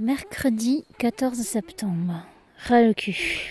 Mercredi 0.00 0.84
14 0.98 1.38
septembre. 1.38 2.26
Ras 2.66 2.82
le 2.82 2.94
cul. 2.94 3.48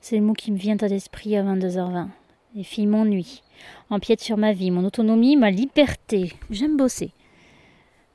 C'est 0.00 0.14
le 0.14 0.22
mot 0.22 0.34
qui 0.34 0.52
me 0.52 0.56
vient 0.56 0.76
à 0.76 0.86
l'esprit 0.86 1.36
à 1.36 1.42
22h20. 1.42 2.06
Les 2.54 2.62
filles 2.62 2.86
m'ennuient, 2.86 3.42
empiètent 3.90 4.20
sur 4.20 4.36
ma 4.36 4.52
vie, 4.52 4.70
mon 4.70 4.84
autonomie, 4.84 5.34
ma 5.34 5.50
liberté. 5.50 6.32
J'aime 6.48 6.76
bosser. 6.76 7.10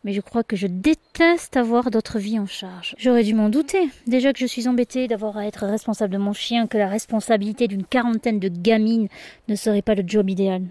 Mais 0.05 0.13
je 0.13 0.21
crois 0.21 0.45
que 0.45 0.55
je 0.55 0.67
déteste 0.67 1.57
avoir 1.57 1.91
d'autres 1.91 2.17
vies 2.17 2.39
en 2.39 2.45
charge. 2.45 2.95
J'aurais 2.97 3.25
dû 3.25 3.33
m'en 3.33 3.49
douter. 3.49 3.89
Déjà 4.07 4.31
que 4.31 4.39
je 4.39 4.45
suis 4.45 4.69
embêtée 4.69 5.09
d'avoir 5.09 5.35
à 5.35 5.45
être 5.45 5.65
responsable 5.65 6.13
de 6.13 6.17
mon 6.17 6.31
chien, 6.31 6.65
que 6.65 6.77
la 6.77 6.87
responsabilité 6.87 7.67
d'une 7.67 7.83
quarantaine 7.83 8.39
de 8.39 8.47
gamines 8.47 9.09
ne 9.49 9.55
serait 9.55 9.81
pas 9.81 9.95
le 9.95 10.03
job 10.07 10.29
idéal. 10.29 10.63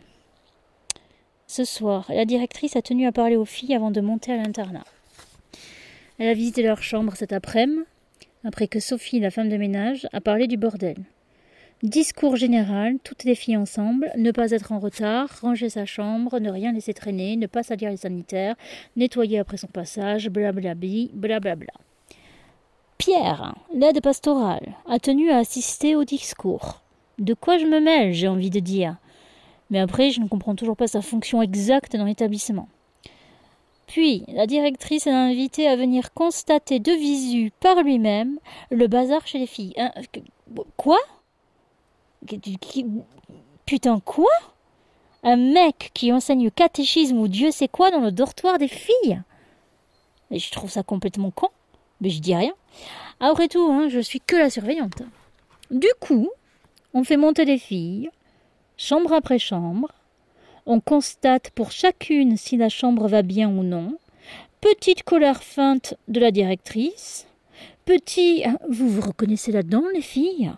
Ce 1.47 1.65
soir, 1.65 2.07
la 2.09 2.25
directrice 2.25 2.77
a 2.77 2.83
tenu 2.83 3.07
à 3.07 3.13
parler 3.13 3.37
aux 3.37 3.45
filles 3.45 3.75
avant 3.75 3.91
de 3.91 4.01
monter 4.01 4.33
à 4.33 4.39
l'internat. 4.39 4.85
Elle 6.21 6.29
a 6.29 6.35
visité 6.35 6.63
leur 6.63 6.83
chambre 6.83 7.17
cet 7.17 7.33
après-midi, 7.33 7.81
après 8.45 8.69
que 8.69 8.79
Sophie, 8.79 9.21
la 9.21 9.31
femme 9.31 9.49
de 9.49 9.57
ménage, 9.57 10.07
a 10.13 10.21
parlé 10.21 10.47
du 10.49 10.59
bordel. 10.59 10.99
Discours 11.83 12.37
général, 12.37 12.99
toutes 13.03 13.25
les 13.25 13.35
filles 13.35 13.57
ensemble, 13.57 14.13
ne 14.19 14.31
pas 14.31 14.51
être 14.51 14.71
en 14.71 14.81
retard, 14.81 15.31
ranger 15.41 15.71
sa 15.71 15.87
chambre, 15.87 16.39
ne 16.39 16.51
rien 16.51 16.73
laisser 16.73 16.93
traîner, 16.93 17.37
ne 17.37 17.47
pas 17.47 17.63
salir 17.63 17.89
les 17.89 17.97
sanitaires, 17.97 18.55
nettoyer 18.97 19.39
après 19.39 19.57
son 19.57 19.69
passage, 19.69 20.29
blablabli, 20.29 21.11
blablabla. 21.15 21.73
Pierre, 22.99 23.55
l'aide 23.75 24.03
pastorale, 24.03 24.75
a 24.87 24.99
tenu 24.99 25.31
à 25.31 25.39
assister 25.39 25.97
au 25.97 26.05
discours. 26.05 26.83
De 27.19 27.33
quoi 27.33 27.57
je 27.57 27.65
me 27.65 27.81
mêle, 27.81 28.13
j'ai 28.13 28.29
envie 28.29 28.51
de 28.51 28.61
dire. 28.61 28.99
Mais 29.71 29.79
après, 29.79 30.11
je 30.11 30.21
ne 30.21 30.29
comprends 30.29 30.55
toujours 30.55 30.77
pas 30.77 30.87
sa 30.87 31.01
fonction 31.01 31.41
exacte 31.41 31.97
dans 31.97 32.05
l'établissement. 32.05 32.69
Puis, 33.91 34.23
la 34.29 34.47
directrice 34.47 35.07
l'a 35.07 35.21
invité 35.21 35.67
à 35.67 35.75
venir 35.75 36.13
constater 36.15 36.79
de 36.79 36.93
visu 36.93 37.51
par 37.59 37.83
lui-même 37.83 38.39
le 38.71 38.87
bazar 38.87 39.27
chez 39.27 39.41
les 39.41 39.49
filles. 39.49 39.75
Hein, 39.77 39.91
quoi? 40.77 41.01
Putain, 43.67 43.99
quoi? 43.99 44.31
Un 45.25 45.35
mec 45.35 45.91
qui 45.93 46.13
enseigne 46.13 46.45
le 46.45 46.51
catéchisme 46.51 47.19
ou 47.19 47.27
Dieu 47.27 47.51
sait 47.51 47.67
quoi 47.67 47.91
dans 47.91 47.99
le 47.99 48.13
dortoir 48.13 48.59
des 48.59 48.69
filles? 48.69 49.21
Je 50.31 50.51
trouve 50.53 50.71
ça 50.71 50.85
complètement 50.85 51.33
con, 51.33 51.49
mais 52.01 52.11
je 52.11 52.21
dis 52.21 52.37
rien. 52.37 52.55
Après 53.19 53.49
tout, 53.49 53.73
hein, 53.73 53.89
je 53.89 53.99
suis 53.99 54.21
que 54.21 54.37
la 54.37 54.51
surveillante. 54.51 55.03
Du 55.73 55.89
coup, 55.99 56.31
on 56.95 57.03
fait 57.03 57.17
monter 57.17 57.45
les 57.45 57.59
filles, 57.59 58.09
chambre 58.77 59.13
après 59.13 59.41
chambre. 59.41 59.89
On 60.73 60.79
constate 60.79 61.51
pour 61.51 61.73
chacune 61.73 62.37
si 62.37 62.57
la 62.57 62.69
chambre 62.69 63.09
va 63.09 63.23
bien 63.23 63.49
ou 63.49 63.65
non. 63.65 63.99
Petite 64.61 65.03
colère 65.03 65.43
feinte 65.43 65.95
de 66.07 66.21
la 66.21 66.31
directrice. 66.31 67.27
Petit. 67.85 68.45
Vous 68.69 68.89
vous 68.89 69.01
reconnaissez 69.01 69.51
là-dedans, 69.51 69.83
les 69.93 70.01
filles? 70.01 70.53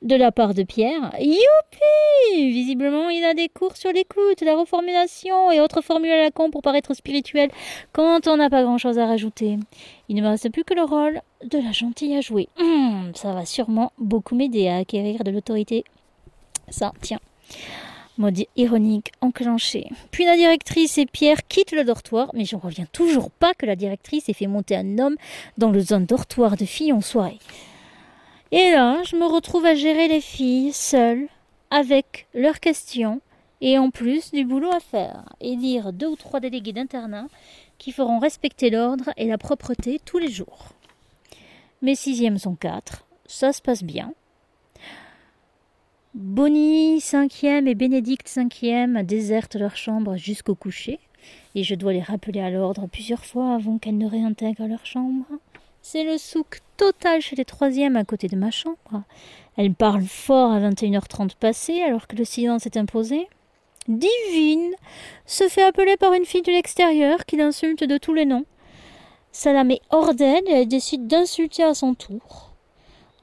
De 0.00 0.16
la 0.16 0.32
part 0.32 0.54
de 0.54 0.62
Pierre. 0.62 1.12
Youpi 1.20 2.52
Visiblement, 2.52 3.10
il 3.10 3.22
a 3.24 3.34
des 3.34 3.50
cours 3.50 3.76
sur 3.76 3.92
l'écoute, 3.92 4.40
la 4.40 4.56
reformulation 4.56 5.52
et 5.52 5.60
autres 5.60 5.82
formules 5.82 6.12
à 6.12 6.22
la 6.22 6.30
con 6.30 6.50
pour 6.50 6.62
paraître 6.62 6.94
spirituel 6.94 7.50
quand 7.92 8.26
on 8.28 8.38
n'a 8.38 8.48
pas 8.48 8.62
grand-chose 8.62 8.98
à 8.98 9.04
rajouter. 9.04 9.58
Il 10.08 10.16
ne 10.16 10.22
me 10.22 10.28
reste 10.28 10.50
plus 10.50 10.64
que 10.64 10.72
le 10.72 10.84
rôle 10.84 11.20
de 11.44 11.58
la 11.58 11.72
gentille 11.72 12.16
à 12.16 12.22
jouer. 12.22 12.48
Hum, 12.58 13.12
ça 13.14 13.34
va 13.34 13.44
sûrement 13.44 13.92
beaucoup 13.98 14.34
m'aider 14.34 14.68
à 14.68 14.78
acquérir 14.78 15.22
de 15.22 15.30
l'autorité. 15.30 15.84
Ça, 16.70 16.92
tiens. 17.02 17.20
Mode 18.18 18.44
ironique 18.56 19.12
enclenché. 19.20 19.88
Puis 20.10 20.24
la 20.24 20.36
directrice 20.36 20.98
et 20.98 21.06
Pierre 21.06 21.46
quittent 21.48 21.72
le 21.72 21.84
dortoir, 21.84 22.30
mais 22.34 22.44
je 22.44 22.56
ne 22.56 22.60
reviens 22.60 22.86
toujours 22.92 23.30
pas 23.30 23.54
que 23.54 23.64
la 23.64 23.74
directrice 23.74 24.28
ait 24.28 24.34
fait 24.34 24.46
monter 24.46 24.76
un 24.76 24.98
homme 24.98 25.16
dans 25.56 25.70
le 25.70 25.80
zone 25.80 26.04
dortoir 26.04 26.56
de 26.56 26.66
filles 26.66 26.92
en 26.92 27.00
soirée. 27.00 27.38
Et 28.50 28.70
là, 28.70 29.02
je 29.04 29.16
me 29.16 29.24
retrouve 29.24 29.64
à 29.64 29.74
gérer 29.74 30.08
les 30.08 30.20
filles 30.20 30.74
seules, 30.74 31.28
avec 31.70 32.26
leurs 32.34 32.60
questions, 32.60 33.22
et 33.62 33.78
en 33.78 33.90
plus 33.90 34.30
du 34.30 34.44
boulot 34.44 34.70
à 34.70 34.80
faire, 34.80 35.24
et 35.40 35.56
lire 35.56 35.94
deux 35.94 36.08
ou 36.08 36.16
trois 36.16 36.38
délégués 36.38 36.74
d'internat 36.74 37.28
qui 37.78 37.92
feront 37.92 38.18
respecter 38.18 38.68
l'ordre 38.68 39.10
et 39.16 39.26
la 39.26 39.38
propreté 39.38 40.00
tous 40.04 40.18
les 40.18 40.30
jours. 40.30 40.68
Mes 41.80 41.94
sixièmes 41.94 42.38
sont 42.38 42.56
quatre, 42.56 43.06
ça 43.26 43.54
se 43.54 43.62
passe 43.62 43.82
bien. 43.82 44.12
Bonnie 46.14 47.00
cinquième 47.00 47.66
et 47.66 47.74
Bénédicte 47.74 48.28
cinquième 48.28 49.02
désertent 49.02 49.54
leur 49.54 49.76
chambre 49.76 50.18
jusqu'au 50.18 50.54
coucher, 50.54 51.00
et 51.54 51.64
je 51.64 51.74
dois 51.74 51.94
les 51.94 52.02
rappeler 52.02 52.40
à 52.40 52.50
l'ordre 52.50 52.86
plusieurs 52.86 53.24
fois 53.24 53.54
avant 53.54 53.78
qu'elles 53.78 53.96
ne 53.96 54.06
réintègrent 54.06 54.66
leur 54.66 54.84
chambre. 54.84 55.24
C'est 55.80 56.04
le 56.04 56.18
souk 56.18 56.60
total 56.76 57.22
chez 57.22 57.34
les 57.34 57.46
troisièmes 57.46 57.96
à 57.96 58.04
côté 58.04 58.28
de 58.28 58.36
ma 58.36 58.50
chambre. 58.50 59.04
Elles 59.56 59.72
parlent 59.72 60.04
fort 60.04 60.52
à 60.52 60.60
21h30 60.60 61.30
passées 61.40 61.80
alors 61.80 62.06
que 62.06 62.16
le 62.16 62.26
silence 62.26 62.66
est 62.66 62.76
imposé. 62.76 63.26
Divine 63.88 64.74
se 65.24 65.48
fait 65.48 65.62
appeler 65.62 65.96
par 65.96 66.12
une 66.12 66.26
fille 66.26 66.42
de 66.42 66.52
l'extérieur 66.52 67.24
qui 67.24 67.36
l'insulte 67.36 67.84
de 67.84 67.96
tous 67.96 68.12
les 68.12 68.26
noms. 68.26 68.44
Ça 69.32 69.54
la 69.54 69.64
met 69.64 69.80
hors 69.88 70.12
d'elle 70.12 70.46
et 70.46 70.60
elle 70.60 70.68
décide 70.68 71.06
d'insulter 71.06 71.62
à 71.62 71.72
son 71.72 71.94
tour. 71.94 72.51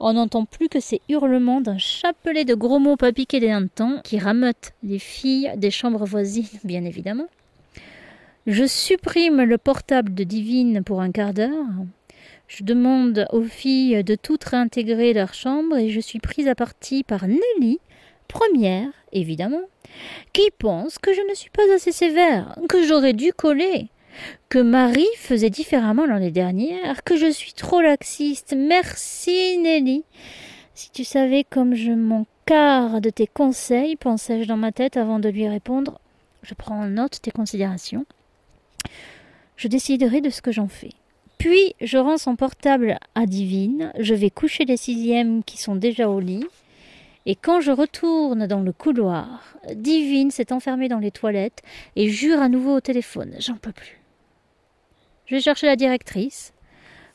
On 0.02 0.14
n'entend 0.14 0.46
plus 0.46 0.70
que 0.70 0.80
ces 0.80 1.02
hurlements 1.10 1.60
d'un 1.60 1.76
chapelet 1.76 2.46
de 2.46 2.54
gros 2.54 2.78
mots 2.78 2.96
pas 2.96 3.12
des 3.12 3.54
qui 4.02 4.18
rameutent 4.18 4.72
les 4.82 4.98
filles 4.98 5.52
des 5.58 5.70
chambres 5.70 6.06
voisines, 6.06 6.46
bien 6.64 6.86
évidemment. 6.86 7.26
Je 8.46 8.64
supprime 8.64 9.42
le 9.42 9.58
portable 9.58 10.14
de 10.14 10.24
Divine 10.24 10.82
pour 10.82 11.02
un 11.02 11.12
quart 11.12 11.34
d'heure. 11.34 11.66
Je 12.48 12.64
demande 12.64 13.26
aux 13.30 13.42
filles 13.42 14.02
de 14.02 14.14
toutes 14.14 14.44
réintégrer 14.44 15.12
leur 15.12 15.34
chambre 15.34 15.76
et 15.76 15.90
je 15.90 16.00
suis 16.00 16.18
prise 16.18 16.48
à 16.48 16.54
partie 16.54 17.04
par 17.04 17.26
Nelly, 17.26 17.78
première, 18.26 18.88
évidemment, 19.12 19.68
qui 20.32 20.48
pense 20.58 20.98
que 20.98 21.12
je 21.12 21.20
ne 21.28 21.34
suis 21.34 21.50
pas 21.50 21.74
assez 21.74 21.92
sévère, 21.92 22.56
que 22.70 22.82
j'aurais 22.86 23.12
dû 23.12 23.34
coller 23.34 23.88
que 24.48 24.58
Marie 24.58 25.08
faisait 25.16 25.50
différemment 25.50 26.06
l'année 26.06 26.30
dernière, 26.30 27.04
que 27.04 27.16
je 27.16 27.30
suis 27.30 27.52
trop 27.52 27.80
laxiste. 27.80 28.54
Merci 28.56 29.58
Nelly. 29.58 30.04
Si 30.74 30.90
tu 30.90 31.04
savais 31.04 31.44
comme 31.44 31.74
je 31.74 31.92
m'encarre 31.92 33.00
de 33.00 33.10
tes 33.10 33.26
conseils, 33.26 33.96
pensais-je 33.96 34.48
dans 34.48 34.56
ma 34.56 34.72
tête 34.72 34.96
avant 34.96 35.18
de 35.18 35.28
lui 35.28 35.46
répondre. 35.46 36.00
Je 36.42 36.54
prends 36.54 36.80
en 36.80 36.88
note 36.88 37.20
tes 37.20 37.30
considérations. 37.30 38.06
Je 39.56 39.68
déciderai 39.68 40.20
de 40.20 40.30
ce 40.30 40.40
que 40.40 40.52
j'en 40.52 40.68
fais. 40.68 40.92
Puis 41.38 41.74
je 41.80 41.98
rends 41.98 42.18
son 42.18 42.36
portable 42.36 42.98
à 43.14 43.26
Divine, 43.26 43.92
je 43.98 44.14
vais 44.14 44.30
coucher 44.30 44.64
les 44.64 44.76
sixièmes 44.76 45.42
qui 45.44 45.58
sont 45.58 45.74
déjà 45.74 46.08
au 46.08 46.20
lit, 46.20 46.46
et 47.26 47.34
quand 47.34 47.60
je 47.60 47.70
retourne 47.70 48.46
dans 48.46 48.60
le 48.60 48.72
couloir, 48.72 49.54
Divine 49.74 50.30
s'est 50.30 50.52
enfermée 50.52 50.88
dans 50.88 50.98
les 50.98 51.10
toilettes 51.10 51.62
et 51.96 52.08
jure 52.08 52.40
à 52.40 52.48
nouveau 52.48 52.76
au 52.76 52.80
téléphone. 52.80 53.34
J'en 53.38 53.56
peux 53.56 53.72
plus. 53.72 53.99
Je 55.30 55.36
vais 55.36 55.40
chercher 55.40 55.68
la 55.68 55.76
directrice. 55.76 56.52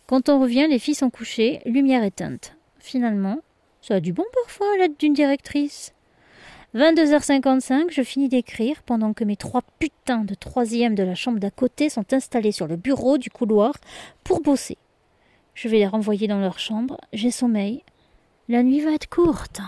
Quand 0.08 0.30
on 0.30 0.40
revient, 0.40 0.68
les 0.70 0.80
filles 0.80 0.96
sont 0.96 1.10
couchées, 1.10 1.60
lumière 1.66 2.02
éteinte. 2.02 2.56
Finalement, 2.80 3.40
ça 3.82 3.96
a 3.96 4.00
du 4.00 4.14
bon 4.14 4.24
parfois 4.34 4.78
l'aide 4.78 4.96
d'une 4.98 5.14
directrice. 5.14 5.94
22h55, 6.76 7.88
je 7.92 8.04
finis 8.04 8.30
d'écrire 8.30 8.84
pendant 8.84 9.12
que 9.12 9.26
mes 9.26 9.36
trois 9.36 9.64
putains 9.80 10.24
de 10.24 10.34
troisième 10.34 10.96
de 10.96 11.04
la 11.04 11.14
chambre 11.14 11.40
d'à 11.40 11.52
côté 11.52 11.90
sont 11.90 12.14
installés 12.14 12.54
sur 12.54 12.68
le 12.68 12.78
bureau 12.78 13.18
du 13.18 13.30
couloir 13.30 13.74
pour 14.24 14.40
bosser. 14.40 14.78
Je 15.54 15.68
vais 15.68 15.80
les 15.80 15.88
renvoyer 15.88 16.30
dans 16.30 16.40
leur 16.40 16.58
chambre. 16.58 17.02
J'ai 17.12 17.32
sommeil. 17.32 17.84
La 18.48 18.64
nuit 18.64 18.80
va 18.80 18.94
être 18.94 19.10
courte. 19.10 19.60